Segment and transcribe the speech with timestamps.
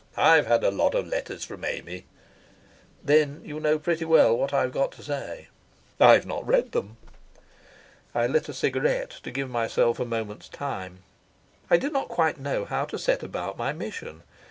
[0.17, 2.07] I've had a lot of letters from Amy."
[3.03, 5.49] "Then you know pretty well what I've got to say."
[5.99, 6.97] "I've not read them."
[8.15, 11.03] I lit a cigarette to give myself a moment's time.
[11.69, 14.23] I did not quite know now how to set about my mission.